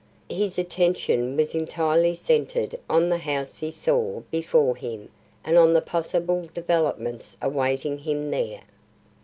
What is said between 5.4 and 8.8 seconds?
and on the possible developments awaiting him there.